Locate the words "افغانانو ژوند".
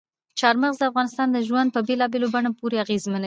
0.89-1.69